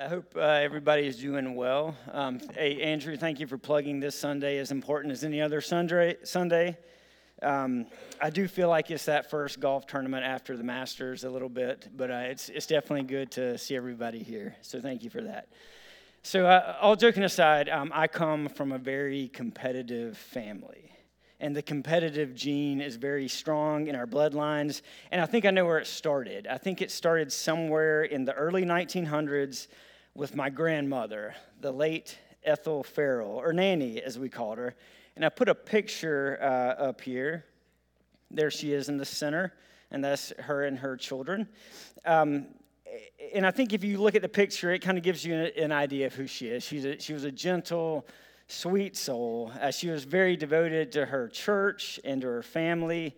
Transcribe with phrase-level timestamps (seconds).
[0.00, 1.94] I hope uh, everybody is doing well.
[2.10, 6.16] Um, hey, Andrew, thank you for plugging this Sunday as important as any other Sunday.
[6.24, 6.78] Sunday.
[7.42, 7.84] Um,
[8.18, 11.90] I do feel like it's that first golf tournament after the Masters a little bit,
[11.94, 14.56] but uh, it's, it's definitely good to see everybody here.
[14.62, 15.48] So thank you for that.
[16.22, 20.90] So, uh, all joking aside, um, I come from a very competitive family
[21.40, 24.80] and the competitive gene is very strong in our bloodlines.
[25.10, 26.46] And I think I know where it started.
[26.46, 29.66] I think it started somewhere in the early 1900s
[30.14, 34.74] with my grandmother, the late Ethel Farrell, or Nanny as we called her.
[35.16, 37.44] And I put a picture uh, up here.
[38.30, 39.52] There she is in the center,
[39.90, 41.48] and that's her and her children.
[42.04, 42.46] Um,
[43.34, 45.72] and I think if you look at the picture, it kind of gives you an
[45.72, 46.62] idea of who she is.
[46.62, 48.06] She's a, she was a gentle,
[48.48, 49.52] sweet soul.
[49.60, 53.16] Uh, she was very devoted to her church and to her family.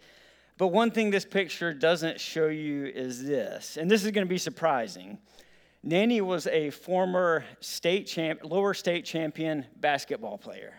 [0.59, 4.31] But one thing this picture doesn't show you is this, and this is going to
[4.31, 5.19] be surprising.
[5.83, 10.75] Nanny was a former state champ, lower state champion basketball player.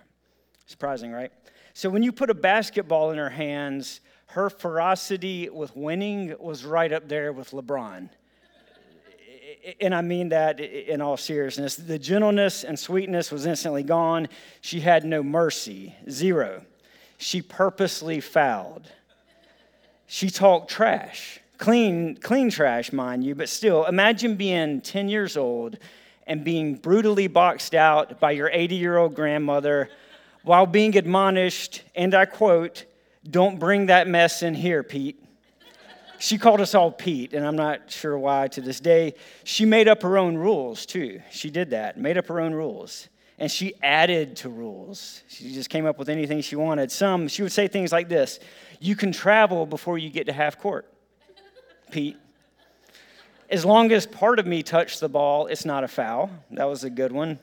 [0.66, 1.32] Surprising, right?
[1.74, 6.92] So when you put a basketball in her hands, her ferocity with winning was right
[6.92, 8.10] up there with LeBron
[9.80, 11.76] and I mean that in all seriousness.
[11.76, 14.28] The gentleness and sweetness was instantly gone.
[14.62, 16.64] She had no mercy, zero.
[17.18, 18.90] She purposely fouled.
[20.06, 25.78] She talked trash, clean, clean trash, mind you, but still, imagine being 10 years old
[26.28, 29.90] and being brutally boxed out by your 80 year old grandmother
[30.44, 32.84] while being admonished, and I quote,
[33.30, 35.24] Don't bring that mess in here, Pete.
[36.20, 39.14] She called us all Pete, and I'm not sure why to this day.
[39.46, 41.22] She made up her own rules, too.
[41.32, 43.08] She did that, made up her own rules.
[43.40, 45.24] And she added to rules.
[45.30, 46.92] She just came up with anything she wanted.
[46.92, 48.42] Some, she would say things like this
[48.82, 50.93] You can travel before you get to half court,
[51.94, 52.18] Pete.
[53.52, 56.32] As long as part of me touched the ball, it's not a foul.
[56.50, 57.38] That was a good one.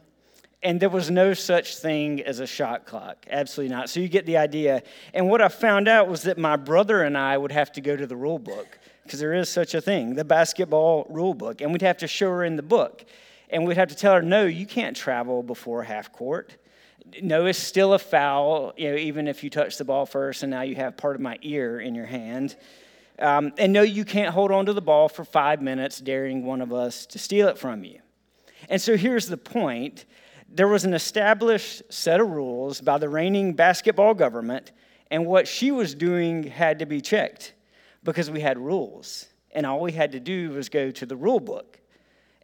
[0.61, 3.25] And there was no such thing as a shot clock.
[3.31, 3.89] Absolutely not.
[3.89, 4.83] So you get the idea.
[5.15, 7.95] And what I found out was that my brother and I would have to go
[7.95, 11.61] to the rule book, because there is such a thing, the basketball rule book.
[11.61, 13.05] And we'd have to show her in the book.
[13.49, 16.57] And we'd have to tell her, no, you can't travel before half court.
[17.23, 20.51] No, it's still a foul, you know, even if you touch the ball first and
[20.51, 22.57] now you have part of my ear in your hand.
[23.21, 26.61] Um, and no, you can't hold on to the ball for five minutes, daring one
[26.61, 28.01] of us to steal it from you.
[28.69, 30.07] And so here's the point
[30.53, 34.73] there was an established set of rules by the reigning basketball government,
[35.11, 37.55] and what she was doing had to be checked
[38.03, 39.27] because we had rules.
[39.53, 41.79] And all we had to do was go to the rule book.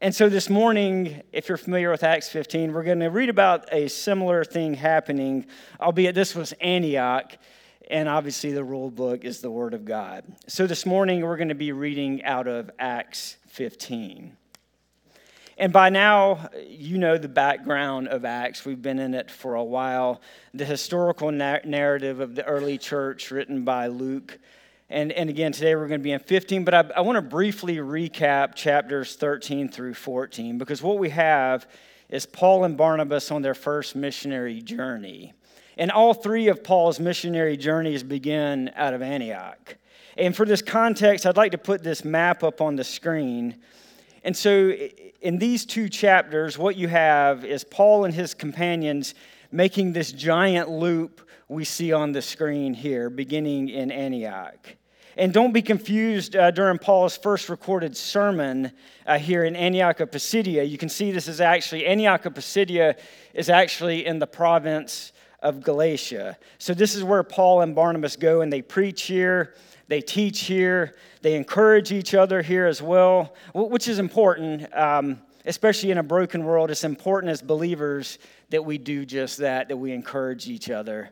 [0.02, 3.72] And so this morning, if you're familiar with Acts 15, we're going to read about
[3.72, 5.46] a similar thing happening,
[5.80, 7.38] albeit this was Antioch,
[7.88, 10.24] and obviously the rule book is the Word of God.
[10.48, 14.36] So this morning, we're going to be reading out of Acts 15.
[15.58, 18.64] And by now, you know the background of Acts.
[18.64, 20.20] We've been in it for a while.
[20.52, 24.38] The historical na- narrative of the early church written by Luke.
[24.90, 27.22] And, and again, today we're going to be in 15, but I, I want to
[27.22, 31.66] briefly recap chapters 13 through 14 because what we have
[32.08, 35.32] is Paul and Barnabas on their first missionary journey.
[35.76, 39.76] And all three of Paul's missionary journeys begin out of Antioch.
[40.16, 43.56] And for this context, I'd like to put this map up on the screen.
[44.24, 44.72] And so
[45.20, 49.14] in these two chapters, what you have is Paul and his companions
[49.52, 54.76] making this giant loop we see on the screen here, beginning in Antioch.
[55.18, 58.72] And don't be confused uh, during Paul's first recorded sermon
[59.06, 60.62] uh, here in Antioch of Pisidia.
[60.64, 62.96] You can see this is actually, Antioch of Pisidia
[63.32, 66.36] is actually in the province of Galatia.
[66.58, 69.54] So this is where Paul and Barnabas go and they preach here.
[69.88, 75.92] They teach here, they encourage each other here as well, which is important, um, especially
[75.92, 76.72] in a broken world.
[76.72, 78.18] It's important as believers
[78.50, 81.10] that we do just that, that we encourage each other.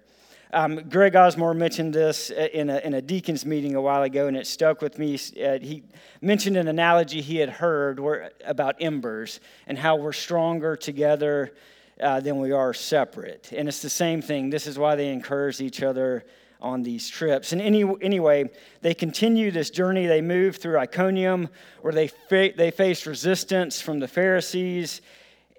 [0.53, 4.37] Um, Greg Osmore mentioned this in a, in a deacon's meeting a while ago, and
[4.37, 5.15] it stuck with me.
[5.15, 5.83] Uh, he
[6.21, 8.01] mentioned an analogy he had heard
[8.45, 11.53] about embers and how we're stronger together
[12.01, 13.51] uh, than we are separate.
[13.53, 14.51] And it's the same thing.
[14.51, 16.25] This is why they encourage each other
[16.61, 17.53] on these trips.
[17.53, 18.51] And any, anyway,
[18.81, 20.07] they continue this journey.
[20.07, 21.49] They move through Iconium,
[21.83, 25.03] where they, fa- they face resistance from the Pharisees.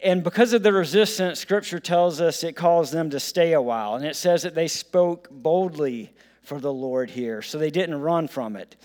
[0.03, 3.95] And because of the resistance, Scripture tells us it calls them to stay a while.
[3.95, 6.11] And it says that they spoke boldly
[6.41, 8.75] for the Lord here, so they didn't run from it.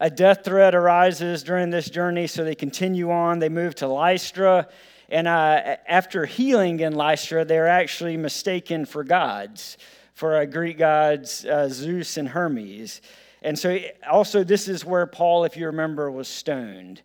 [0.00, 3.38] A death threat arises during this journey, so they continue on.
[3.38, 4.68] They move to Lystra.
[5.10, 9.76] And uh, after healing in Lystra, they're actually mistaken for gods
[10.14, 13.00] for uh, Greek gods uh, Zeus and Hermes.
[13.42, 13.78] And so,
[14.08, 17.00] also, this is where Paul, if you remember, was stoned.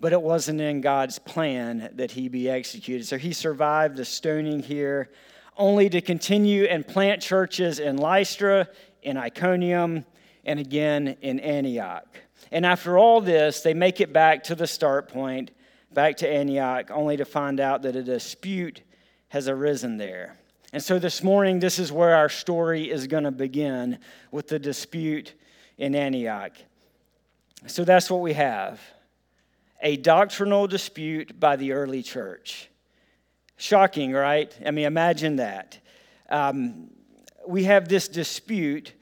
[0.00, 3.06] but it wasn't in God's plan that he be executed.
[3.06, 5.10] So he survived the stoning here,
[5.56, 8.68] only to continue and plant churches in Lystra,
[9.02, 10.04] in Iconium,
[10.44, 12.06] and again in Antioch.
[12.52, 15.50] And after all this, they make it back to the start point,
[15.96, 18.82] back to Antioch, only to find out that a dispute
[19.28, 20.36] has arisen there.
[20.74, 23.98] And so this morning, this is where our story is going to begin
[24.30, 25.32] with the dispute
[25.78, 26.52] in Antioch.
[27.66, 28.78] So that's what we have
[29.80, 32.68] a doctrinal dispute by the early church.
[33.56, 34.54] Shocking, right?
[34.66, 35.78] I mean, imagine that.
[36.28, 36.90] Um,
[37.48, 38.92] we have this dispute,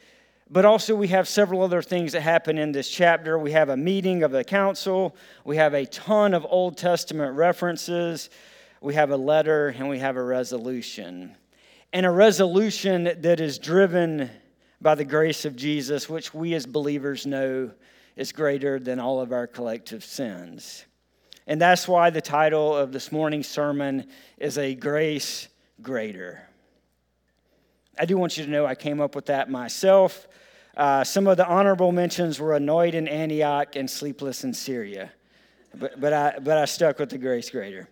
[0.50, 3.38] but also we have several other things that happen in this chapter.
[3.38, 8.30] We have a meeting of the council, we have a ton of Old Testament references,
[8.80, 11.34] we have a letter, and we have a resolution.
[11.92, 14.28] And a resolution that is driven
[14.82, 17.70] by the grace of Jesus, which we as believers know
[18.16, 20.84] is greater than all of our collective sins.
[21.46, 24.06] And that's why the title of this morning's sermon
[24.38, 25.48] is A Grace
[25.82, 26.42] Greater.
[27.98, 30.26] I do want you to know I came up with that myself.
[30.76, 35.12] Uh, some of the honorable mentions were annoyed in Antioch and sleepless in Syria.
[35.74, 37.88] But, but, I, but I stuck with the grace greater.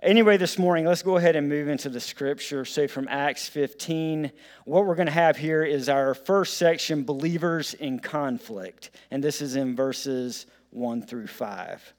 [0.00, 2.64] Anyway, this morning, let's go ahead and move into the scripture.
[2.64, 4.30] So, from Acts 15,
[4.64, 8.90] what we're going to have here is our first section, Believers in Conflict.
[9.10, 11.94] And this is in verses 1 through 5.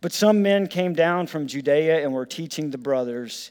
[0.00, 3.50] But some men came down from Judea and were teaching the brothers,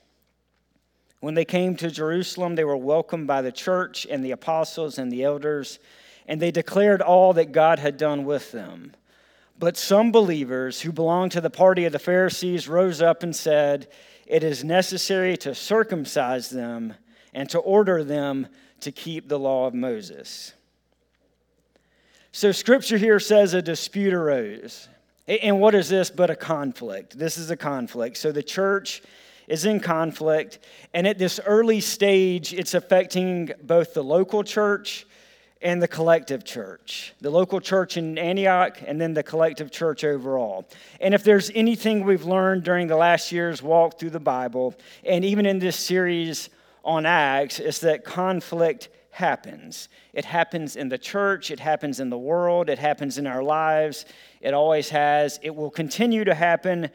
[1.21, 5.11] When they came to Jerusalem, they were welcomed by the church and the apostles and
[5.11, 5.79] the elders,
[6.27, 8.93] and they declared all that God had done with them.
[9.57, 13.87] But some believers who belonged to the party of the Pharisees rose up and said,
[14.25, 16.95] It is necessary to circumcise them
[17.35, 18.47] and to order them
[18.79, 20.53] to keep the law of Moses.
[22.31, 24.89] So, scripture here says a dispute arose.
[25.27, 27.19] And what is this but a conflict?
[27.19, 28.17] This is a conflict.
[28.17, 29.03] So, the church
[29.51, 30.59] is in conflict.
[30.93, 35.05] And at this early stage, it's affecting both the local church
[35.61, 40.67] and the collective church, the local church in Antioch, and then the collective church overall.
[40.99, 44.73] And if there's anything we've learned during the last year's walk through the Bible,
[45.05, 46.49] and even in this series
[46.83, 49.89] on Acts, is that conflict happens.
[50.13, 54.05] It happens in the church, it happens in the world, it happens in our lives.
[54.39, 55.39] It always has.
[55.43, 56.89] It will continue to happen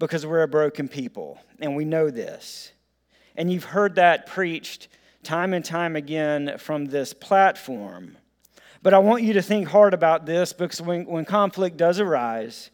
[0.00, 2.72] because we're a broken people, and we know this.
[3.36, 4.88] And you've heard that preached
[5.22, 8.16] time and time again from this platform.
[8.82, 12.70] But I want you to think hard about this because when, when conflict does arise,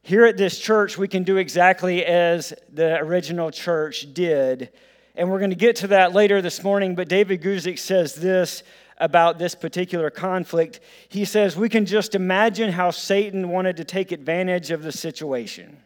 [0.00, 4.70] here at this church, we can do exactly as the original church did.
[5.14, 6.94] And we're going to get to that later this morning.
[6.94, 8.62] But David Guzik says this
[8.96, 10.80] about this particular conflict.
[11.10, 15.82] He says, We can just imagine how Satan wanted to take advantage of the situation.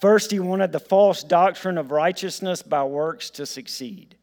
[0.00, 4.16] First, he wanted the false doctrine of righteousness by works to succeed.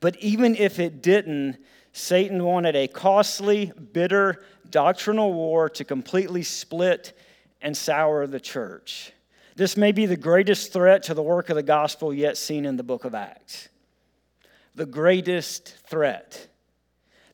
[0.00, 1.58] But even if it didn't,
[1.92, 7.12] Satan wanted a costly, bitter doctrinal war to completely split
[7.60, 9.12] and sour the church.
[9.56, 12.76] This may be the greatest threat to the work of the gospel yet seen in
[12.76, 13.68] the book of Acts.
[14.76, 16.48] The greatest threat.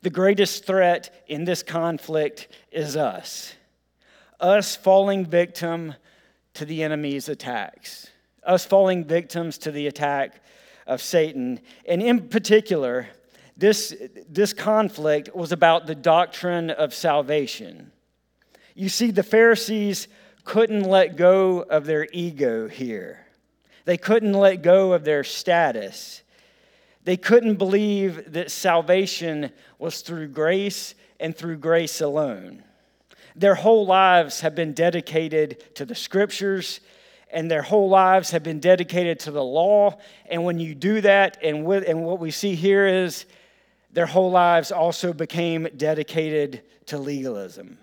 [0.01, 3.55] The greatest threat in this conflict is us.
[4.41, 5.95] Us falling victim
[6.57, 8.11] to the enemy's attacks,
[8.45, 10.43] us falling victims to the attack
[10.87, 11.61] of Satan.
[11.87, 13.09] And in particular,
[13.57, 13.95] this,
[14.29, 17.93] this conflict was about the doctrine of salvation.
[18.75, 20.09] You see, the Pharisees
[20.45, 23.27] couldn't let go of their ego here,
[23.85, 26.23] they couldn't let go of their status.
[27.05, 32.65] They couldn't believe that salvation was through grace and through grace alone.
[33.37, 36.81] Their whole lives have been dedicated to the scriptures
[37.31, 39.99] and their whole lives have been dedicated to the law.
[40.31, 43.27] And when you do that, and, with, and what we see here is
[43.93, 47.79] their whole lives also became dedicated to legalism.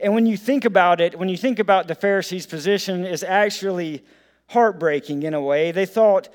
[0.00, 4.04] And when you think about it, when you think about the Pharisees' position, is actually
[4.48, 5.72] heartbreaking in a way.
[5.72, 6.28] They thought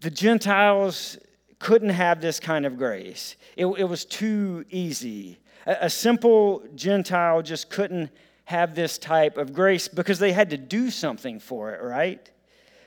[0.00, 1.16] the Gentiles
[1.58, 3.36] couldn't have this kind of grace.
[3.56, 5.38] It, it was too easy.
[5.66, 8.10] A, simple Gentile just couldn't
[8.44, 12.30] have this type of grace because they had to do something for it, right?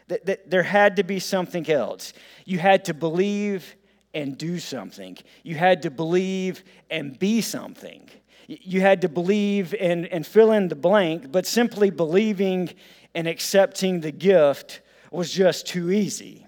[0.07, 2.13] That, there had to be something else.
[2.43, 3.75] You had to believe
[4.13, 8.09] and do something, you had to believe and be something.
[8.47, 12.69] You had to believe and, and fill in the blank, but simply believing
[13.15, 16.45] and accepting the gift was just too easy.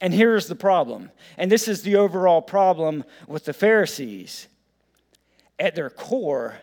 [0.00, 4.48] And here's the problem, and this is the overall problem with the Pharisees.
[5.58, 6.56] At their core,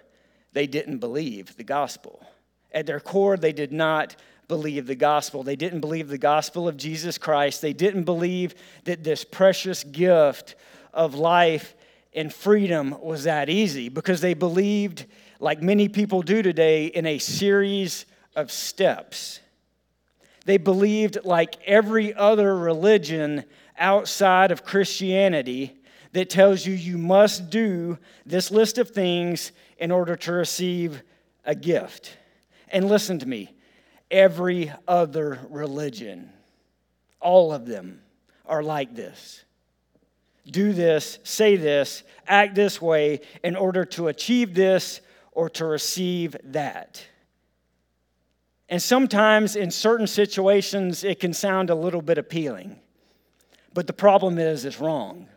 [0.54, 2.26] they didn't believe the gospel.
[2.74, 4.16] At their core, they did not
[4.48, 5.44] believe the gospel.
[5.44, 7.62] They didn't believe the gospel of Jesus Christ.
[7.62, 10.56] They didn't believe that this precious gift
[10.94, 11.74] of life
[12.14, 15.06] and freedom was that easy because they believed,
[15.40, 18.06] like many people do today, in a series
[18.36, 19.40] of steps.
[20.46, 23.46] They believed, like every other religion
[23.78, 25.81] outside of Christianity,
[26.14, 31.02] that tells you you must do this list of things in order to receive
[31.46, 32.18] a gift.
[32.70, 33.54] And listen to me
[34.10, 36.30] every other religion,
[37.20, 38.02] all of them
[38.46, 39.46] are like this.
[40.46, 45.00] Do this, say this, act this way in order to achieve this
[45.32, 47.06] or to receive that.
[48.68, 52.80] And sometimes in certain situations, it can sound a little bit appealing.
[53.74, 55.28] But the problem is, it's wrong.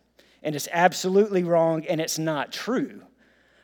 [0.44, 3.02] And it's absolutely wrong, and it's not true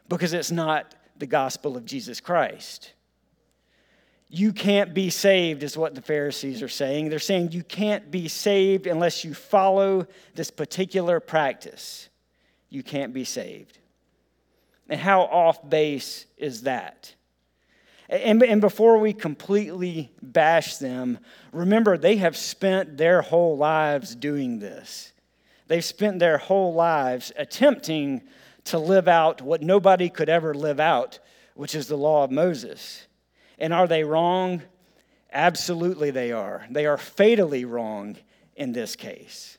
[0.09, 2.95] because it's not the gospel of Jesus Christ.
[4.29, 7.11] You can't be saved, is what the Pharisees are saying.
[7.11, 12.09] They're saying you can't be saved unless you follow this particular practice.
[12.71, 13.79] You can't be saved.
[14.89, 17.15] And how off base is that?
[18.09, 21.19] And, and before we completely bash them,
[21.53, 25.13] remember they have spent their whole lives doing this.
[25.71, 28.23] They've spent their whole lives attempting
[28.65, 31.21] to live out what nobody could ever live out,
[31.55, 33.07] which is the law of Moses.
[33.57, 34.63] And are they wrong?
[35.33, 36.67] Absolutely, they are.
[36.71, 38.17] They are fatally wrong
[38.57, 39.59] in this case.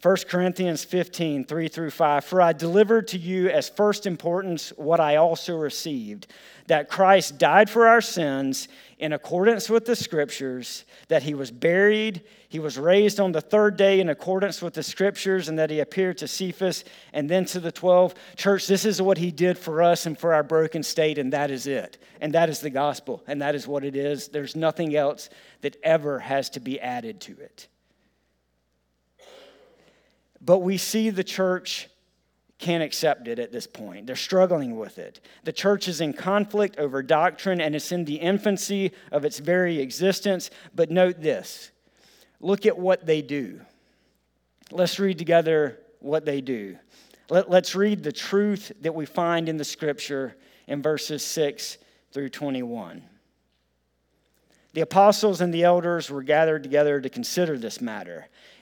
[0.00, 2.24] 1 Corinthians 15, 3 through 5.
[2.24, 6.28] For I delivered to you as first importance what I also received
[6.68, 12.22] that Christ died for our sins in accordance with the scriptures, that he was buried,
[12.48, 15.80] he was raised on the third day in accordance with the scriptures, and that he
[15.80, 18.14] appeared to Cephas and then to the 12.
[18.36, 21.50] Church, this is what he did for us and for our broken state, and that
[21.50, 21.98] is it.
[22.20, 24.28] And that is the gospel, and that is what it is.
[24.28, 25.30] There's nothing else
[25.62, 27.68] that ever has to be added to it.
[30.48, 31.90] But we see the church
[32.58, 34.06] can't accept it at this point.
[34.06, 35.20] They're struggling with it.
[35.44, 39.78] The church is in conflict over doctrine and it's in the infancy of its very
[39.78, 40.48] existence.
[40.74, 41.70] But note this
[42.40, 43.60] look at what they do.
[44.70, 46.78] Let's read together what they do.
[47.28, 50.34] Let, us read the truth that we find in the scripture
[50.66, 51.76] in verses 6
[52.10, 53.02] through 21.
[54.72, 58.28] The apostles and the elders were gathered together to consider this matter.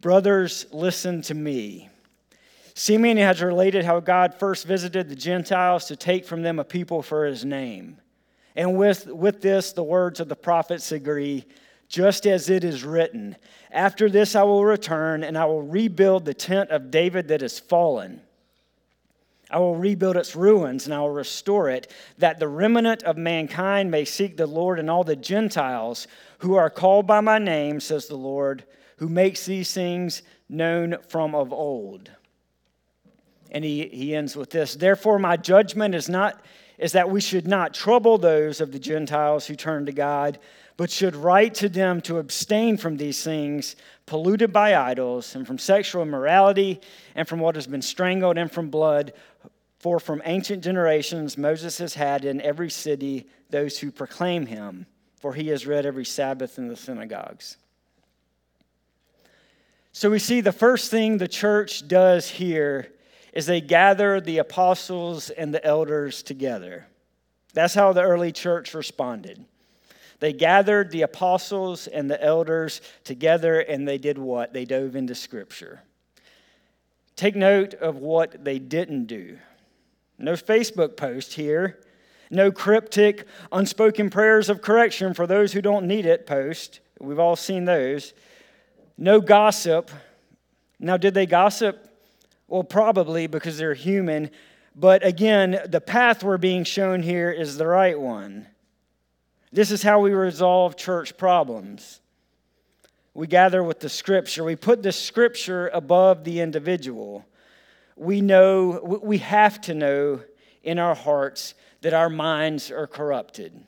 [0.00, 1.88] Brothers, listen to me.
[2.74, 7.02] Simeon has related how God first visited the Gentiles to take from them a people
[7.02, 7.98] for his name.
[8.54, 11.46] And with, with this, the words of the prophets agree,
[11.88, 13.36] just as it is written
[13.70, 17.58] After this I will return, and I will rebuild the tent of David that is
[17.58, 18.20] fallen.
[19.50, 23.90] I will rebuild its ruins, and I will restore it, that the remnant of mankind
[23.90, 28.06] may seek the Lord, and all the Gentiles who are called by my name, says
[28.06, 28.64] the Lord,
[28.96, 32.10] who makes these things known from of old.
[33.50, 36.42] And he, he ends with this Therefore, my judgment is not
[36.78, 40.38] is that we should not trouble those of the Gentiles who turn to God,
[40.76, 45.58] but should write to them to abstain from these things polluted by idols, and from
[45.58, 46.80] sexual immorality,
[47.14, 49.12] and from what has been strangled, and from blood.
[49.78, 54.86] For from ancient generations Moses has had in every city those who proclaim him,
[55.20, 57.56] for he is read every Sabbath in the synagogues.
[59.96, 62.92] So we see the first thing the church does here
[63.32, 66.86] is they gather the apostles and the elders together.
[67.54, 69.42] That's how the early church responded.
[70.20, 74.52] They gathered the apostles and the elders together and they did what?
[74.52, 75.82] They dove into Scripture.
[77.16, 79.38] Take note of what they didn't do.
[80.18, 81.80] No Facebook post here.
[82.30, 86.80] No cryptic, unspoken prayers of correction for those who don't need it post.
[87.00, 88.12] We've all seen those.
[88.98, 89.90] No gossip.
[90.78, 91.88] Now, did they gossip?
[92.48, 94.30] Well, probably because they're human.
[94.74, 98.46] But again, the path we're being shown here is the right one.
[99.52, 102.00] This is how we resolve church problems.
[103.14, 104.44] We gather with the scripture.
[104.44, 107.24] We put the scripture above the individual.
[107.96, 110.20] We know, we have to know
[110.62, 113.66] in our hearts that our minds are corrupted.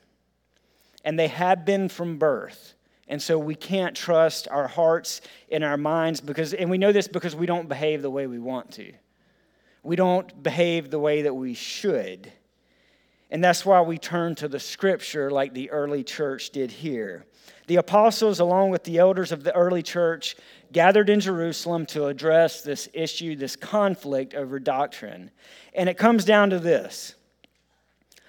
[1.03, 2.75] And they have been from birth.
[3.09, 7.07] And so we can't trust our hearts and our minds because, and we know this
[7.07, 8.93] because we don't behave the way we want to.
[9.81, 12.31] We don't behave the way that we should.
[13.31, 17.25] And that's why we turn to the scripture like the early church did here.
[17.65, 20.35] The apostles, along with the elders of the early church,
[20.71, 25.31] gathered in Jerusalem to address this issue, this conflict over doctrine.
[25.73, 27.15] And it comes down to this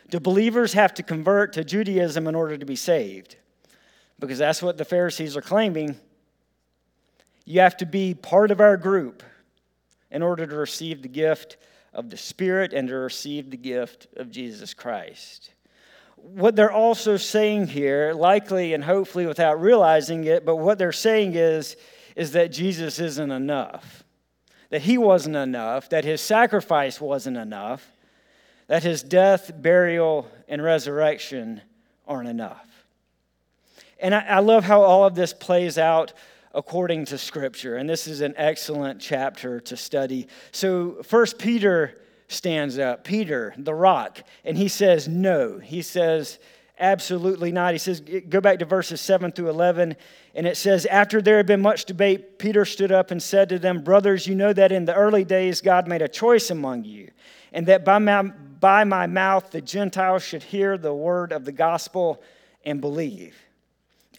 [0.09, 3.37] Do believers have to convert to Judaism in order to be saved?
[4.21, 5.97] Because that's what the Pharisees are claiming.
[7.45, 9.25] You have to be part of our group
[10.11, 11.57] in order to receive the gift
[11.93, 15.51] of the Spirit and to receive the gift of Jesus Christ.
[16.17, 21.35] What they're also saying here, likely and hopefully without realizing it, but what they're saying
[21.35, 21.77] is,
[22.15, 24.05] is that Jesus isn't enough,
[24.69, 27.91] that he wasn't enough, that his sacrifice wasn't enough,
[28.67, 31.63] that his death, burial, and resurrection
[32.07, 32.70] aren't enough.
[34.01, 36.13] And I, I love how all of this plays out
[36.55, 37.77] according to Scripture.
[37.77, 40.27] And this is an excellent chapter to study.
[40.53, 45.59] So, first Peter stands up, Peter, the rock, and he says, No.
[45.59, 46.39] He says,
[46.79, 47.73] Absolutely not.
[47.73, 49.97] He says, Go back to verses 7 through 11.
[50.35, 53.59] And it says, After there had been much debate, Peter stood up and said to
[53.59, 57.11] them, Brothers, you know that in the early days God made a choice among you,
[57.53, 61.53] and that by my, by my mouth the Gentiles should hear the word of the
[61.53, 62.23] gospel
[62.65, 63.37] and believe.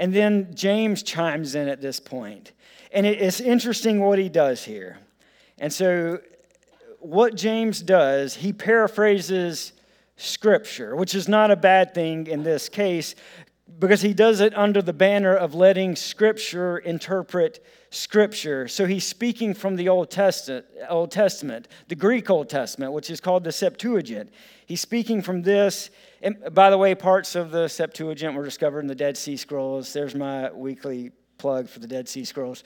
[0.00, 2.52] And then James chimes in at this point.
[2.90, 4.98] And it's interesting what he does here.
[5.58, 6.20] And so,
[7.00, 9.74] what James does, he paraphrases
[10.16, 13.14] Scripture, which is not a bad thing in this case,
[13.78, 18.68] because he does it under the banner of letting Scripture interpret Scripture.
[18.68, 23.20] So he's speaking from the Old Testament, Old Testament, the Greek Old Testament, which is
[23.20, 24.30] called the Septuagint.
[24.64, 25.90] He's speaking from this.
[26.22, 29.92] And by the way, parts of the Septuagint were discovered in the Dead Sea Scrolls.
[29.92, 32.62] There's my weekly plug for the Dead Sea Scrolls.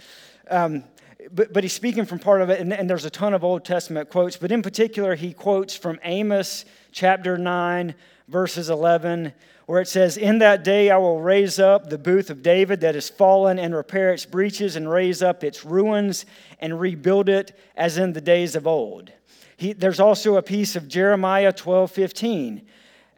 [0.50, 0.82] Um,
[1.30, 3.64] but, but he's speaking from part of it, and, and there's a ton of Old
[3.64, 4.36] Testament quotes.
[4.36, 7.94] But in particular, he quotes from Amos chapter 9,
[8.26, 9.32] verses 11,
[9.66, 12.96] where it says, In that day I will raise up the booth of David that
[12.96, 16.26] is fallen and repair its breaches and raise up its ruins
[16.58, 19.12] and rebuild it as in the days of old.
[19.56, 22.66] He, there's also a piece of Jeremiah 12 15.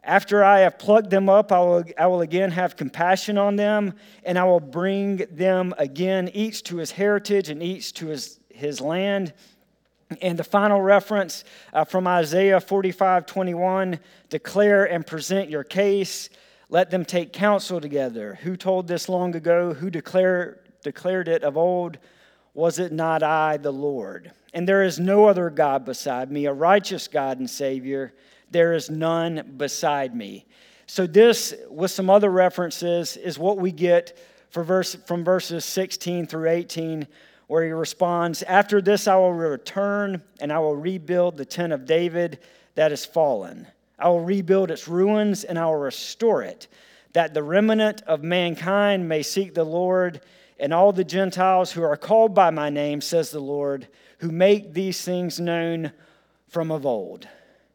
[0.07, 3.93] After I have plucked them up, I will, I will again have compassion on them,
[4.23, 8.79] and I will bring them again, each to his heritage and each to his, his
[8.79, 9.33] land.
[10.21, 11.43] And the final reference
[11.73, 16.29] uh, from Isaiah 45 21 declare and present your case.
[16.69, 18.39] Let them take counsel together.
[18.43, 19.73] Who told this long ago?
[19.73, 21.97] Who declared, declared it of old?
[22.53, 24.31] Was it not I, the Lord?
[24.53, 28.13] And there is no other God beside me, a righteous God and Savior.
[28.51, 30.45] There is none beside me.
[30.85, 34.17] So, this, with some other references, is what we get
[34.49, 37.07] for verse, from verses 16 through 18,
[37.47, 41.85] where he responds After this I will return and I will rebuild the tent of
[41.85, 42.39] David
[42.75, 43.67] that is fallen.
[43.99, 46.67] I will rebuild its ruins and I will restore it,
[47.13, 50.21] that the remnant of mankind may seek the Lord
[50.59, 53.87] and all the Gentiles who are called by my name, says the Lord,
[54.19, 55.91] who make these things known
[56.47, 57.27] from of old.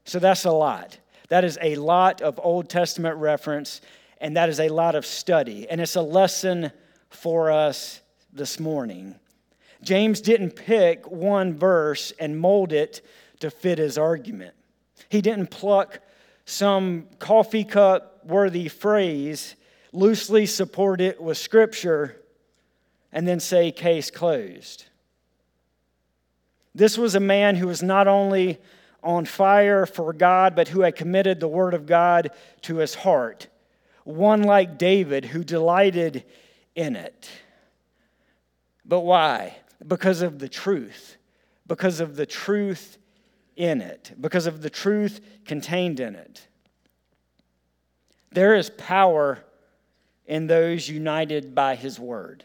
[0.05, 0.99] So that's a lot.
[1.29, 3.81] That is a lot of Old Testament reference,
[4.21, 5.69] and that is a lot of study.
[5.69, 6.73] And it's a lesson
[7.11, 8.01] for us
[8.33, 9.15] this morning.
[9.83, 13.05] James didn't pick one verse and mold it
[13.41, 14.55] to fit his argument.
[15.09, 16.01] He didn't pluck
[16.45, 19.57] some coffee cup worthy phrase,
[19.93, 22.21] loosely support it with scripture,
[23.13, 24.87] and then say, case closed.
[26.75, 28.59] This was a man who was not only
[29.03, 32.31] on fire for God, but who had committed the Word of God
[32.63, 33.49] to his heart.
[34.05, 36.25] One like David who delighted
[36.75, 37.31] in it.
[38.85, 39.57] But why?
[39.87, 41.17] Because of the truth.
[41.67, 42.99] Because of the truth
[43.57, 44.13] in it.
[44.21, 46.47] Because of the truth contained in it.
[48.31, 49.45] There is power
[50.27, 52.45] in those united by His Word.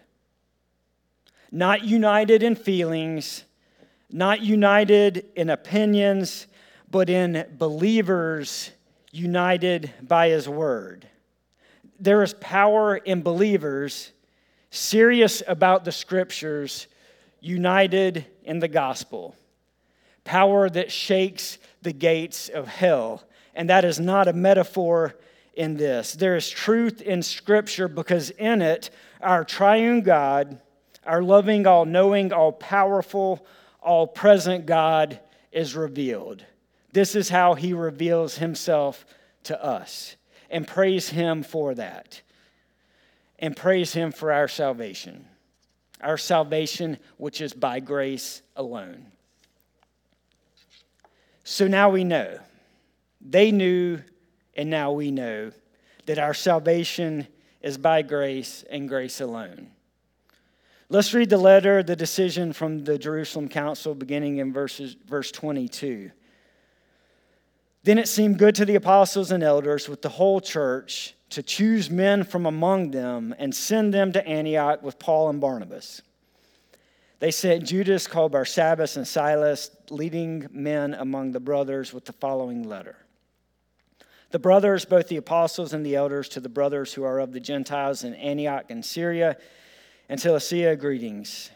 [1.52, 3.46] Not united in feelings,
[4.10, 6.48] not united in opinions,
[6.90, 8.72] but in believers
[9.12, 11.08] united by His Word.
[12.00, 14.12] There is power in believers
[14.70, 16.88] serious about the Scriptures,
[17.40, 19.36] united in the gospel.
[20.24, 23.24] Power that shakes the gates of hell.
[23.56, 25.16] And that is not a metaphor
[25.56, 26.14] in this.
[26.14, 28.90] There is truth in Scripture because in it,
[29.22, 30.60] our triune God,
[31.06, 33.46] our loving, all knowing, all powerful,
[33.88, 35.20] all present God
[35.52, 36.44] is revealed.
[36.92, 39.06] This is how he reveals himself
[39.44, 40.18] to us.
[40.50, 42.22] And praise him for that.
[43.40, 45.26] And praise him for our salvation.
[46.02, 49.08] Our salvation, which is by grace alone.
[51.46, 52.40] So now we know.
[53.22, 54.00] They knew,
[54.56, 55.52] and now we know
[56.08, 57.28] that our salvation
[57.62, 59.72] is by grace and grace alone.
[60.90, 66.12] Let's read the letter, the decision from the Jerusalem Council, beginning in verses, verse 22.
[67.84, 71.90] Then it seemed good to the apostles and elders with the whole church to choose
[71.90, 76.02] men from among them and send them to Antioch with Paul and Barnabas.
[77.20, 82.64] They sent Judas, called Barsabbas, and Silas, leading men among the brothers, with the following
[82.64, 82.96] letter
[84.32, 87.42] The brothers, both the apostles and the elders, to the brothers who are of the
[87.42, 89.36] Gentiles in Antioch and Syria
[90.10, 91.52] and Cilicia, greetings.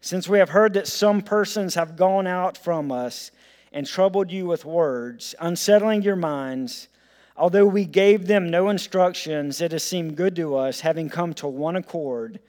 [0.00, 3.30] Since we have heard that some persons have gone out from us
[3.72, 6.88] and troubled you with words, unsettling your minds,
[7.36, 11.46] although we gave them no instructions, it has seemed good to us, having come to
[11.46, 12.40] one accord,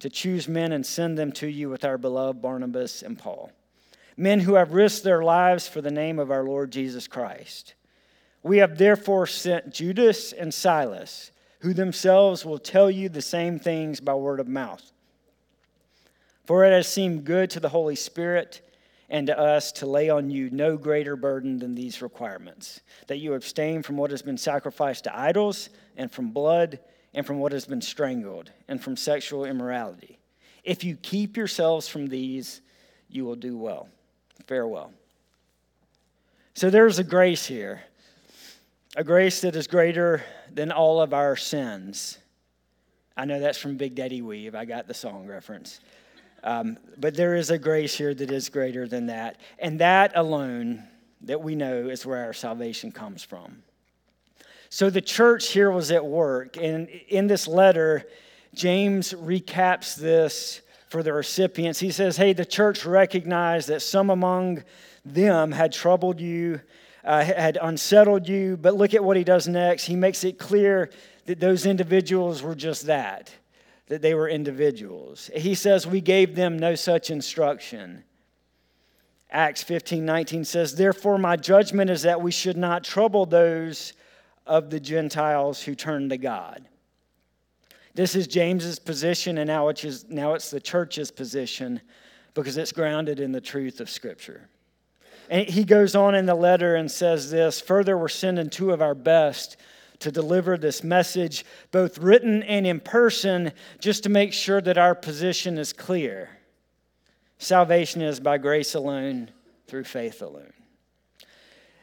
[0.00, 3.50] to choose men and send them to you with our beloved Barnabas and Paul,
[4.16, 7.74] men who have risked their lives for the name of our Lord Jesus Christ.
[8.42, 14.00] We have therefore sent Judas and Silas who themselves will tell you the same things
[14.00, 14.92] by word of mouth.
[16.44, 18.62] For it has seemed good to the Holy Spirit
[19.10, 23.34] and to us to lay on you no greater burden than these requirements that you
[23.34, 26.78] abstain from what has been sacrificed to idols, and from blood,
[27.14, 30.18] and from what has been strangled, and from sexual immorality.
[30.62, 32.60] If you keep yourselves from these,
[33.08, 33.88] you will do well.
[34.46, 34.92] Farewell.
[36.54, 37.82] So there's a grace here
[38.98, 42.18] a grace that is greater than all of our sins.
[43.16, 44.56] I know that's from Big Daddy Weave.
[44.56, 45.78] I got the song reference.
[46.42, 49.40] Um, but there is a grace here that is greater than that.
[49.60, 50.82] And that alone,
[51.20, 53.62] that we know, is where our salvation comes from.
[54.68, 56.56] So the church here was at work.
[56.56, 58.04] And in this letter,
[58.52, 61.78] James recaps this for the recipients.
[61.78, 64.64] He says, Hey, the church recognized that some among
[65.04, 66.60] them had troubled you
[67.08, 68.58] uh, had unsettled you.
[68.58, 69.86] But look at what he does next.
[69.86, 70.90] He makes it clear
[71.24, 73.32] that those individuals were just that,
[73.86, 75.30] that they were individuals.
[75.34, 78.04] He says, We gave them no such instruction.
[79.30, 83.94] Acts 15 19 says, Therefore, my judgment is that we should not trouble those
[84.46, 86.68] of the Gentiles who turn to God.
[87.94, 91.80] This is James's position, and now it's, now it's the church's position
[92.34, 94.48] because it's grounded in the truth of Scripture.
[95.30, 98.82] And he goes on in the letter and says this Further, we're sending two of
[98.82, 99.56] our best
[100.00, 104.94] to deliver this message, both written and in person, just to make sure that our
[104.94, 106.30] position is clear.
[107.38, 109.30] Salvation is by grace alone,
[109.66, 110.52] through faith alone.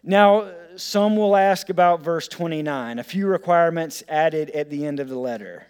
[0.04, 5.10] Now, some will ask about verse 29, a few requirements added at the end of
[5.10, 5.68] the letter.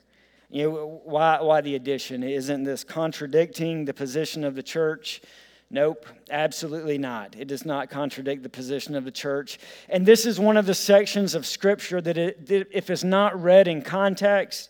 [0.50, 2.24] You know, why, why the addition?
[2.24, 5.22] Isn't this contradicting the position of the church?
[5.76, 7.36] Nope, absolutely not.
[7.38, 9.60] It does not contradict the position of the church.
[9.90, 13.44] And this is one of the sections of Scripture that, it, that if it's not
[13.44, 14.70] read in context,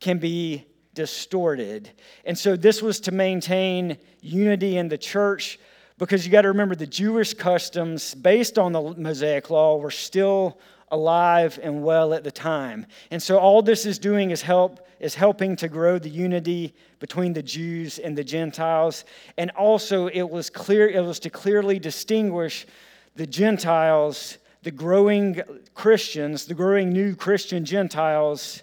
[0.00, 1.90] can be distorted.
[2.24, 5.58] And so this was to maintain unity in the church
[5.98, 10.58] because you got to remember the Jewish customs based on the Mosaic law were still
[10.90, 12.86] alive and well at the time.
[13.10, 17.34] And so all this is doing is help is helping to grow the unity between
[17.34, 19.04] the Jews and the Gentiles.
[19.36, 22.66] And also it was clear it was to clearly distinguish
[23.14, 25.42] the Gentiles, the growing
[25.74, 28.62] Christians, the growing new Christian Gentiles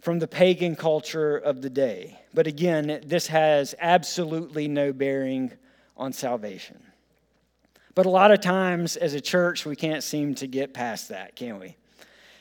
[0.00, 2.18] from the pagan culture of the day.
[2.34, 5.52] But again, this has absolutely no bearing
[5.96, 6.82] on salvation.
[7.94, 11.36] But a lot of times as a church, we can't seem to get past that,
[11.36, 11.76] can we?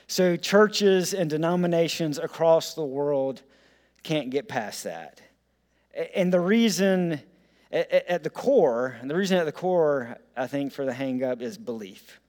[0.07, 3.41] So, churches and denominations across the world
[4.03, 5.21] can't get past that.
[6.15, 7.21] And the reason
[7.71, 11.41] at the core, and the reason at the core, I think, for the hang up
[11.41, 12.19] is belief.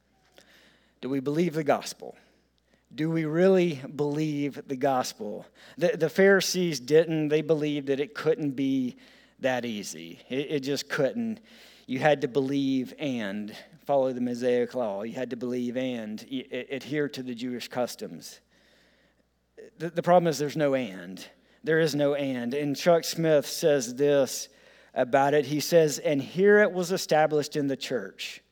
[1.00, 2.16] Do we believe the gospel?
[2.94, 5.44] Do we really believe the gospel?
[5.76, 7.28] The, the Pharisees didn't.
[7.28, 8.96] They believed that it couldn't be
[9.40, 10.20] that easy.
[10.30, 11.40] It, it just couldn't.
[11.86, 15.02] You had to believe and follow the Mosaic law.
[15.02, 18.40] You had to believe and adhere to the Jewish customs.
[19.78, 21.24] The, the problem is there's no and.
[21.62, 22.54] There is no and.
[22.54, 24.48] And Chuck Smith says this
[24.94, 25.46] about it.
[25.46, 28.42] He says, And here it was established in the church.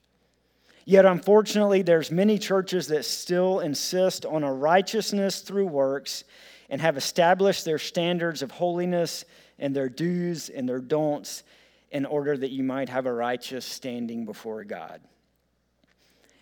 [0.85, 6.25] Yet unfortunately, there's many churches that still insist on a righteousness through works
[6.68, 9.25] and have established their standards of holiness
[9.59, 11.45] and their do's and their don'ts
[11.92, 15.00] in order that you might have a righteous standing before God.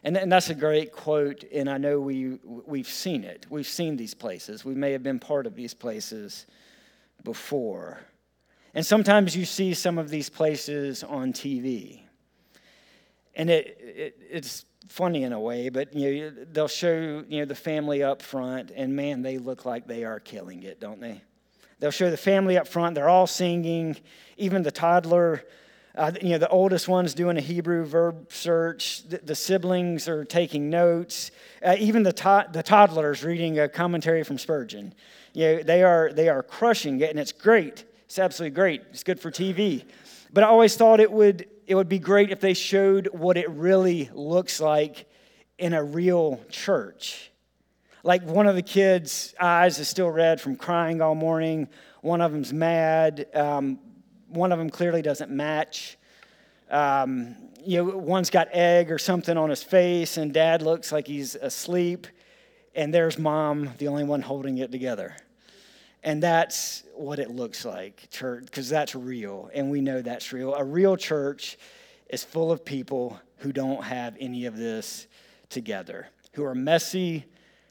[0.03, 3.47] And, and that's a great quote, and I know we, we've seen it.
[3.51, 4.65] We've seen these places.
[4.65, 6.47] We may have been part of these places
[7.23, 7.99] before.
[8.73, 12.01] And sometimes you see some of these places on TV.
[13.35, 17.45] And it, it, it's funny in a way, but you know, they'll show you know,
[17.45, 21.21] the family up front, and man, they look like they are killing it, don't they?
[21.81, 23.97] They'll show the family up front, they're all singing,
[24.37, 25.45] even the toddler
[25.95, 29.03] uh, you know, the oldest one's doing a Hebrew verb search.
[29.09, 31.33] The, the siblings are taking notes.
[31.63, 34.95] Uh, even the, to- the toddlers reading a commentary from Spurgeon.
[35.33, 37.85] You know, they are, they are crushing it, and it's great.
[38.05, 38.83] It's absolutely great.
[38.91, 39.85] It's good for TV.
[40.33, 43.51] But I always thought it would, it would be great if they showed what it
[43.51, 45.07] really looks like
[45.59, 47.30] in a real church.
[48.03, 51.69] Like one of the kids' eyes is still red from crying all morning.
[52.01, 53.27] One of them's mad.
[53.35, 53.79] Um,
[54.29, 55.99] one of them clearly doesn't match.
[56.71, 61.07] Um, you know, one's got egg or something on his face, and dad looks like
[61.07, 62.07] he's asleep,
[62.75, 65.15] and there's mom, the only one holding it together.
[66.03, 70.55] And that's what it looks like, church, because that's real, and we know that's real.
[70.55, 71.59] A real church
[72.09, 75.07] is full of people who don't have any of this
[75.51, 77.27] together, who are messy,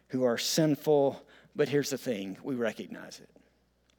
[0.10, 1.22] who are sinful,
[1.56, 3.30] but here's the thing we recognize it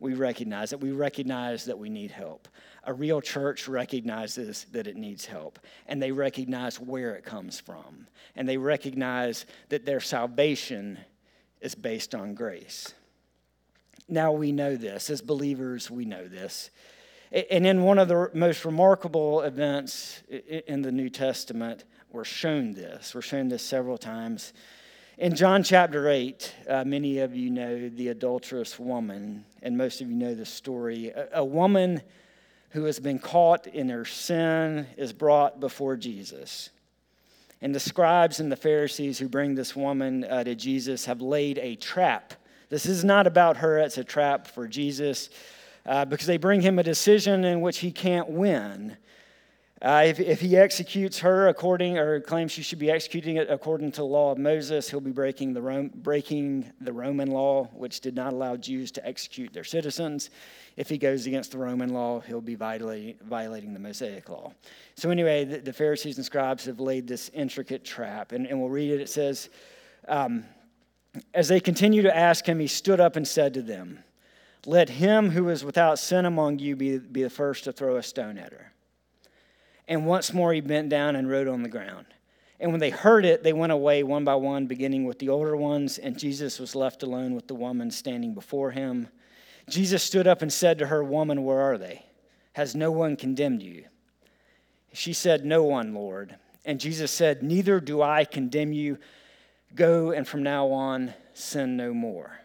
[0.01, 0.81] we recognize it.
[0.81, 2.49] We recognize that we need help.
[2.85, 8.07] A real church recognizes that it needs help, and they recognize where it comes from,
[8.35, 10.99] and they recognize that their salvation
[11.61, 12.95] is based on grace.
[14.09, 15.11] Now we know this.
[15.11, 16.71] As believers, we know this.
[17.31, 20.23] And in one of the most remarkable events
[20.67, 23.15] in the New Testament, we're shown this.
[23.15, 24.53] We're shown this several times.
[25.21, 30.09] In John chapter 8, uh, many of you know the adulterous woman, and most of
[30.09, 31.11] you know the story.
[31.11, 32.01] A, a, woman
[32.71, 36.71] who has been caught in her sin is brought before Jesus.
[37.61, 41.59] And the scribes and the Pharisees who bring this woman uh, to Jesus have laid
[41.59, 42.33] a trap.
[42.71, 45.29] This is not about her, it's a trap for Jesus
[45.85, 48.97] uh, because they bring him a decision in which he can't win.
[49.83, 53.91] Uh, if, if he executes her according, or claims she should be executing it according
[53.91, 58.03] to the law of Moses, he'll be breaking the, Rome, breaking the Roman law, which
[58.03, 60.29] did not allow Jews to execute their citizens.
[60.77, 64.53] If he goes against the Roman law, he'll be violating, violating the Mosaic law.
[64.97, 68.33] So, anyway, the, the, Pharisees and scribes have laid this intricate trap.
[68.33, 69.01] And, and we'll read it.
[69.01, 69.49] It says,
[70.09, 70.45] um,
[71.33, 74.01] As they continue to ask him, he stood up and said to them,
[74.67, 78.03] Let him who is without sin among you be, be the first to throw a
[78.03, 78.73] stone at her.
[79.91, 82.07] And once more he bent down and wrote on the ground.
[82.61, 85.57] And when they heard it, they went away one by one, beginning with the older
[85.57, 89.09] ones, and Jesus was left alone with the woman standing before him.
[89.69, 92.05] Jesus stood up and said to her, Woman, where are they?
[92.53, 93.85] Has no one condemned you?
[94.93, 96.37] She said, No one, Lord.
[96.65, 98.99] And Jesus said, Neither do I condemn you.
[99.75, 102.39] Go and from now on sin no more.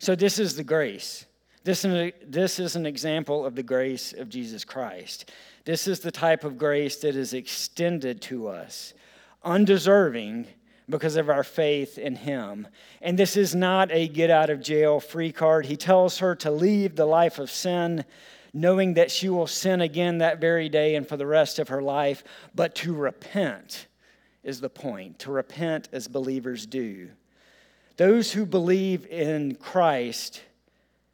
[0.00, 1.26] So, this is the grace.
[1.64, 5.30] This is an example of the grace of Jesus Christ.
[5.64, 8.94] This is the type of grace that is extended to us,
[9.44, 10.46] undeserving
[10.88, 12.66] because of our faith in Him.
[13.02, 15.66] And this is not a get out of jail free card.
[15.66, 18.06] He tells her to leave the life of sin,
[18.54, 21.82] knowing that she will sin again that very day and for the rest of her
[21.82, 23.86] life, but to repent
[24.42, 27.10] is the point to repent as believers do.
[27.98, 30.40] Those who believe in Christ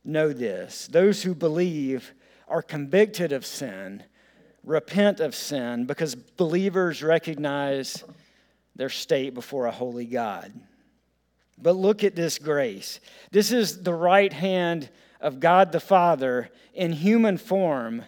[0.04, 0.86] know this.
[0.86, 2.12] Those who believe
[2.48, 4.02] are convicted of sin,
[4.62, 8.04] repent of sin, because believers recognize
[8.76, 10.52] their state before a holy God.
[11.56, 13.00] But look at this grace.
[13.30, 14.90] This is the right hand
[15.20, 18.04] of God the Father in human form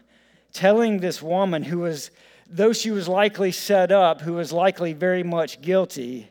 [0.53, 2.11] telling this woman who was,
[2.49, 6.31] though she was likely set up, who was likely very much guilty,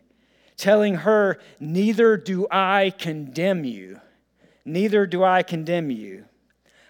[0.57, 4.01] telling her, Neither do I condemn you.
[4.65, 6.25] Neither do I condemn you.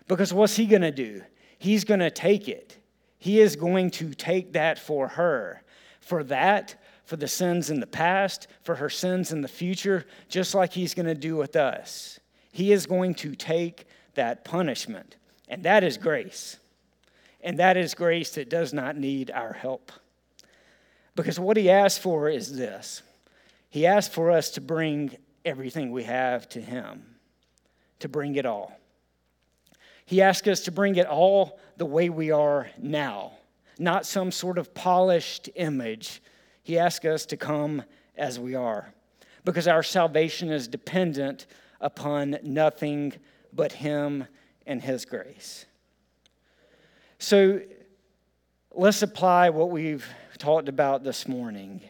[0.08, 1.22] Because what's he going to do?
[1.60, 2.78] He's going to take it.
[3.18, 5.62] He is going to take that for her.
[6.00, 10.54] For that, for the sins in the past, for her sins in the future, just
[10.54, 12.20] like he's going to do with us.
[12.52, 15.18] He is going to take that punishment.
[15.48, 16.58] And that is grace.
[17.42, 19.92] And that is grace that does not need our help.
[21.16, 23.02] Because what he asks for is this
[23.70, 27.15] He asks for us to bring everything we have to him,
[28.00, 28.78] to bring it all.
[30.06, 33.34] He asks us to bring it all the way we are now,
[33.80, 36.22] not some sort of polished image.
[36.64, 37.84] He asks us to come
[38.16, 38.94] as we are
[39.44, 41.48] because our salvation is dependent
[41.82, 43.14] upon nothing
[43.54, 44.26] but Him
[44.66, 45.66] and His grace.
[47.20, 47.62] So
[48.74, 50.06] let's apply what we've
[50.38, 51.82] talked about this morning.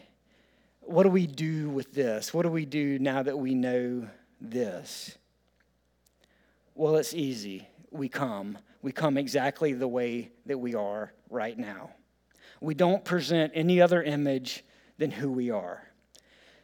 [0.80, 2.32] What do we do with this?
[2.32, 4.08] What do we do now that we know
[4.40, 5.18] this?
[6.78, 7.66] Well, it's easy.
[7.90, 8.58] We come.
[8.82, 11.88] We come exactly the way that we are right now.
[12.60, 14.62] We don't present any other image
[14.98, 15.82] than who we are.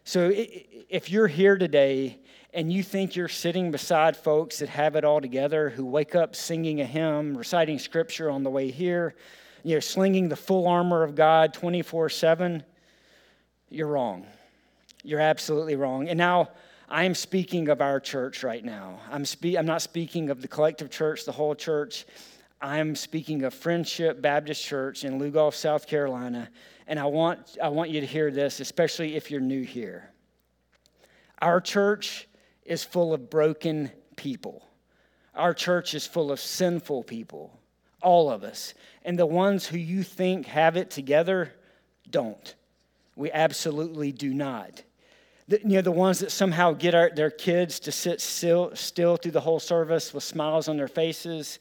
[0.04, 2.20] So if you're here today
[2.52, 6.36] and you think you're sitting beside folks that have it all together, who wake up
[6.36, 9.14] singing a hymn, reciting scripture on the way here,
[9.62, 12.62] you know, slinging the full armor of God 24 7,
[13.70, 14.26] you're wrong.
[15.04, 16.10] You're absolutely wrong.
[16.10, 16.50] And now,
[16.92, 19.00] I am speaking of our church right now.
[19.10, 22.04] I'm, spe- I'm not speaking of the collective church, the whole church.
[22.60, 26.50] I'm speaking of Friendship Baptist Church in Lugoff, South Carolina.
[26.86, 30.10] And I want, I want you to hear this, especially if you're new here.
[31.40, 32.28] Our church
[32.66, 34.62] is full of broken people.
[35.34, 37.58] Our church is full of sinful people,
[38.02, 38.74] all of us.
[39.02, 41.54] And the ones who you think have it together
[42.10, 42.54] don't.
[43.16, 44.82] We absolutely do not.
[45.52, 49.18] The, you know, the ones that somehow get our, their kids to sit still, still
[49.18, 51.58] through the whole service with smiles on their faces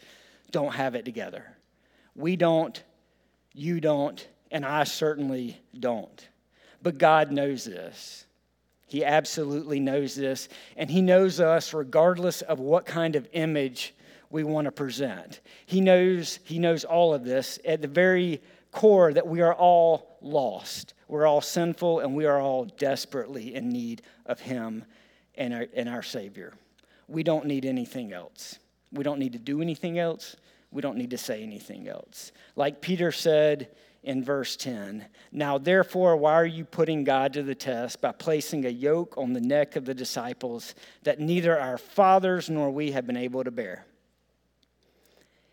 [0.49, 1.43] don't have it together.
[2.15, 2.81] We don't,
[3.53, 6.25] you don't, and I certainly don't.
[6.81, 8.25] But God knows this.
[8.87, 13.93] He absolutely knows this, and He knows us regardless of what kind of image
[14.29, 15.41] we want to present.
[15.65, 20.17] He knows, he knows all of this at the very core that we are all
[20.21, 20.93] lost.
[21.07, 24.85] We're all sinful, and we are all desperately in need of Him
[25.35, 26.53] and our, and our Savior.
[27.07, 28.59] We don't need anything else.
[28.91, 30.35] We don't need to do anything else.
[30.71, 32.31] We don't need to say anything else.
[32.55, 33.69] Like Peter said
[34.03, 35.05] in verse 10.
[35.31, 39.33] Now, therefore, why are you putting God to the test by placing a yoke on
[39.33, 43.51] the neck of the disciples that neither our fathers nor we have been able to
[43.51, 43.85] bear?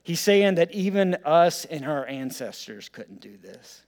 [0.09, 3.83] He's saying that even us and our ancestors couldn't do this.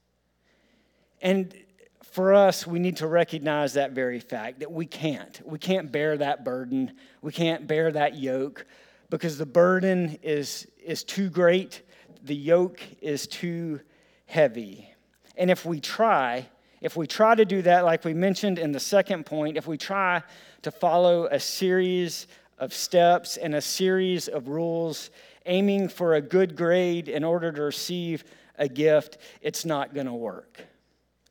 [1.22, 1.54] And
[2.02, 5.40] for us, we need to recognize that very fact that we can't.
[5.46, 6.92] We can't bear that burden.
[7.22, 8.66] We can't bear that yoke
[9.08, 11.80] because the burden is, is too great,
[12.22, 13.80] the yoke is too
[14.26, 14.90] heavy.
[15.38, 16.50] And if we try,
[16.82, 19.78] if we try to do that, like we mentioned in the second point, if we
[19.78, 20.22] try
[20.60, 22.26] to follow a series
[22.58, 25.08] of steps and a series of rules,
[25.50, 28.24] aiming for a good grade in order to receive
[28.56, 30.64] a gift, it's not going to work.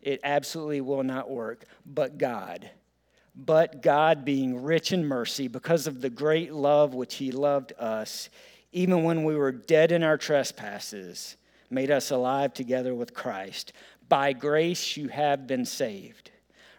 [0.01, 1.63] It absolutely will not work.
[1.85, 2.69] But God,
[3.35, 8.29] but God, being rich in mercy, because of the great love which He loved us,
[8.71, 11.37] even when we were dead in our trespasses,
[11.69, 13.73] made us alive together with Christ.
[14.09, 16.31] By grace you have been saved.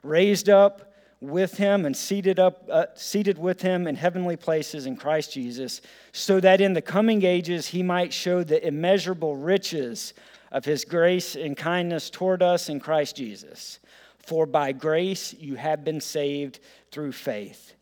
[0.02, 0.89] Raised up
[1.20, 5.82] with him and seated up uh, seated with him in heavenly places in Christ Jesus,
[6.12, 10.14] so that in the coming ages he might show the immeasurable riches
[10.50, 13.78] of his grace and kindness toward us in Christ Jesus.
[14.18, 17.74] For by grace you have been saved through faith,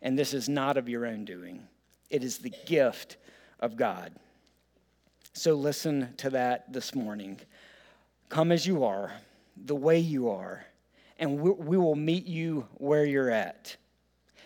[0.00, 1.66] and this is not of your own doing.
[2.10, 3.16] It is the gift
[3.60, 4.12] of God.
[5.32, 7.40] So listen to that this morning.
[8.28, 9.12] Come as you are,
[9.56, 10.64] the way you are,
[11.18, 13.76] and we, will meet you where you're at.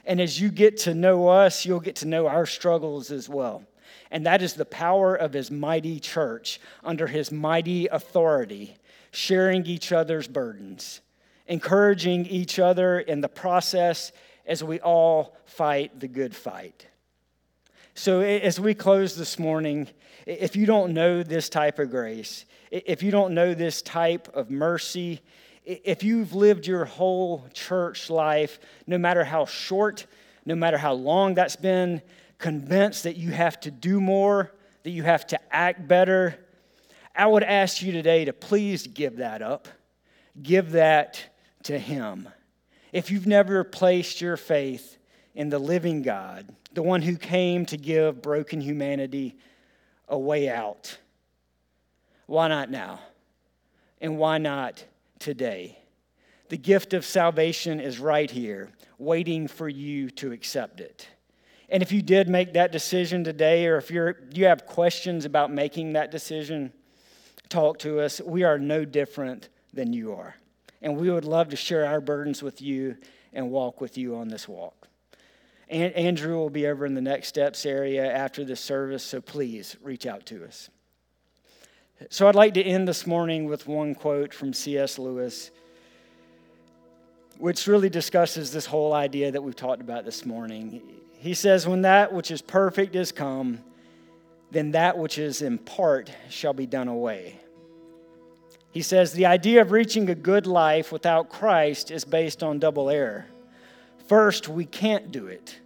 [0.05, 3.63] And as you get to know us, you'll get to know our struggles as well.
[4.11, 8.77] And that is the power of his mighty church under his mighty authority,
[9.11, 11.01] sharing each other's burdens.
[11.47, 14.13] encouraging each other in the process
[14.47, 16.87] as we all fight the good fight.
[17.95, 19.89] So, as we close this morning,
[20.27, 24.51] if you don't know this type of grace, if you don't know this type of
[24.51, 25.21] mercy,
[25.69, 30.07] if you've lived your whole church life, no matter how short,
[30.47, 32.01] no matter how long that's been,
[32.39, 34.51] convinced that you have to do more,
[34.85, 36.39] that you have to act better,
[37.15, 39.69] I would ask you today to please give that up.
[40.43, 41.23] Give that
[41.65, 42.29] to Him.
[42.91, 44.97] If you've never placed your faith
[45.35, 49.37] in the living God, the one who came to give broken humanity
[50.09, 50.97] a way out,
[52.25, 53.01] why not now?
[54.01, 54.83] And why not
[55.19, 55.79] today?
[56.49, 61.09] The gift of salvation is right here, waiting for you to accept it.
[61.69, 65.53] And if you did make that decision today, or if you're, you have questions about
[65.53, 66.73] making that decision,
[67.51, 68.21] talk to us.
[68.21, 70.37] We are no different than you are.
[70.81, 72.97] And we would love to share our burdens with you
[73.33, 74.89] and walk with you on this walk.
[75.69, 79.77] And Andrew will be over in the next steps area after this service, so please
[79.83, 80.71] reach out to us.
[82.11, 85.01] So I'd like to end this morning with one quote from C.S.
[85.01, 85.51] Lewis,
[87.39, 90.81] which really discusses this whole idea that we've talked about this morning.
[91.19, 93.59] He says, When that which is perfect is come,
[94.53, 97.41] then that which is in part shall be done away.
[98.71, 102.91] He says the idea of reaching a good life without Christ is based on double
[102.91, 103.27] error.
[104.07, 105.59] First, we can't do it.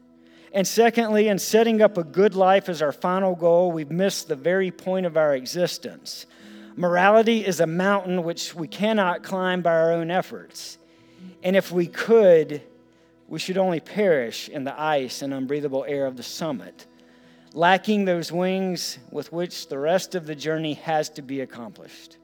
[0.52, 4.36] And secondly, in setting up a good life as our final goal, we've missed the
[4.36, 6.26] very point of our existence.
[6.76, 10.78] Morality is a mountain which we cannot climb by our own efforts.
[11.42, 12.62] And if we could,
[13.28, 16.86] we should only perish in the ice and unbreathable air of the summit
[17.54, 22.16] lacking those wings with which the rest of the journey has to be accomplished.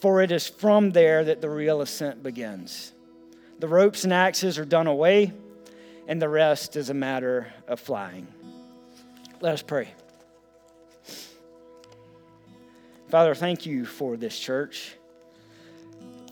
[0.00, 2.92] For it is from there that the real ascent begins.
[3.58, 5.32] The ropes and axes are done away,
[6.12, 8.26] and the rest is a matter of flying.
[9.40, 9.88] Let us pray.
[13.08, 14.94] Father, thank you for this church.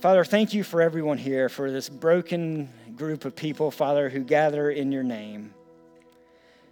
[0.03, 4.71] Father, thank you for everyone here, for this broken group of people, Father, who gather
[4.71, 5.55] in your name.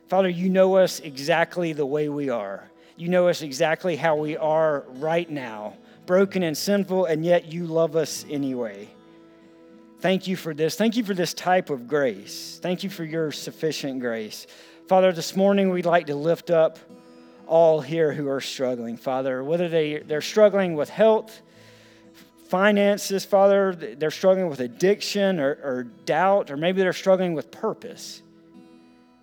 [0.09, 2.69] Father, you know us exactly the way we are.
[2.99, 7.65] You know us exactly how we are right now, broken and sinful, and yet you
[7.65, 8.91] love us anyway.
[10.01, 10.77] Thank you for this.
[10.77, 12.61] Thank you for this type of grace.
[12.63, 14.47] Thank you for your sufficient grace.
[14.87, 16.79] Father, this morning we'd like to lift up
[17.49, 21.41] all here who are struggling, Father, whether they, they're struggling with health,
[22.49, 28.23] finances, Father, they're struggling with addiction or, or doubt, or maybe they're struggling with purpose.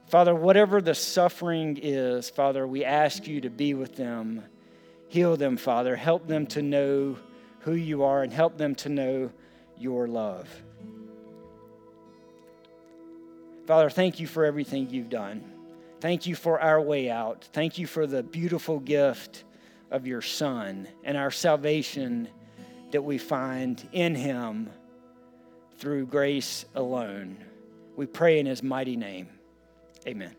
[0.07, 4.43] Father, whatever the suffering is, Father, we ask you to be with them.
[5.07, 5.95] Heal them, Father.
[5.95, 7.17] Help them to know
[7.61, 9.31] who you are and help them to know
[9.77, 10.49] your love.
[13.65, 15.43] Father, thank you for everything you've done.
[15.99, 17.47] Thank you for our way out.
[17.51, 19.43] Thank you for the beautiful gift
[19.89, 22.27] of your Son and our salvation
[22.91, 24.69] that we find in him
[25.77, 27.37] through grace alone.
[27.95, 29.29] We pray in his mighty name.
[30.07, 30.35] Amen.